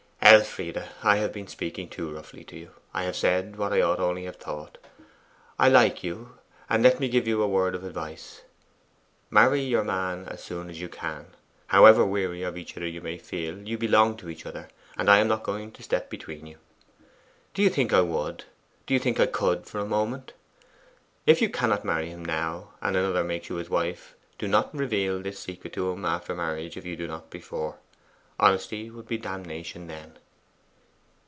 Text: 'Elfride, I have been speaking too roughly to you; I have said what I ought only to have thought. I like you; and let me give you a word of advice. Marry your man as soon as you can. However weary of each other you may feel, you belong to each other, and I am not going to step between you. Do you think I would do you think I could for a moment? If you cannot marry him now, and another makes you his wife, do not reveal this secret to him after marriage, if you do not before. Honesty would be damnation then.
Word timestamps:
'Elfride, 0.23 0.87
I 1.03 1.17
have 1.17 1.33
been 1.33 1.47
speaking 1.47 1.89
too 1.89 2.09
roughly 2.13 2.45
to 2.45 2.57
you; 2.57 2.69
I 2.93 3.03
have 3.03 3.17
said 3.17 3.57
what 3.57 3.73
I 3.73 3.81
ought 3.81 3.99
only 3.99 4.21
to 4.21 4.25
have 4.27 4.37
thought. 4.37 4.77
I 5.59 5.67
like 5.67 6.03
you; 6.05 6.37
and 6.69 6.83
let 6.83 7.01
me 7.01 7.09
give 7.09 7.27
you 7.27 7.41
a 7.41 7.47
word 7.47 7.75
of 7.75 7.83
advice. 7.83 8.43
Marry 9.29 9.59
your 9.61 9.83
man 9.83 10.27
as 10.29 10.41
soon 10.41 10.69
as 10.69 10.79
you 10.79 10.87
can. 10.87 11.31
However 11.67 12.05
weary 12.05 12.43
of 12.43 12.55
each 12.57 12.77
other 12.77 12.87
you 12.87 13.01
may 13.01 13.17
feel, 13.17 13.57
you 13.67 13.77
belong 13.77 14.15
to 14.17 14.29
each 14.29 14.45
other, 14.45 14.69
and 14.95 15.09
I 15.09 15.17
am 15.17 15.27
not 15.27 15.43
going 15.43 15.71
to 15.73 15.83
step 15.83 16.09
between 16.09 16.45
you. 16.45 16.59
Do 17.53 17.61
you 17.61 17.69
think 17.69 17.91
I 17.91 18.01
would 18.01 18.45
do 18.85 18.93
you 18.93 19.01
think 19.01 19.19
I 19.19 19.25
could 19.25 19.65
for 19.65 19.79
a 19.79 19.85
moment? 19.85 20.31
If 21.25 21.41
you 21.41 21.49
cannot 21.49 21.83
marry 21.83 22.07
him 22.09 22.23
now, 22.23 22.69
and 22.79 22.95
another 22.95 23.23
makes 23.25 23.49
you 23.49 23.55
his 23.57 23.71
wife, 23.71 24.15
do 24.37 24.47
not 24.47 24.73
reveal 24.73 25.19
this 25.19 25.39
secret 25.41 25.73
to 25.73 25.91
him 25.91 26.05
after 26.05 26.33
marriage, 26.33 26.77
if 26.77 26.85
you 26.85 26.95
do 26.95 27.07
not 27.07 27.29
before. 27.29 27.79
Honesty 28.39 28.89
would 28.89 29.07
be 29.07 29.19
damnation 29.19 29.85
then. 29.85 30.17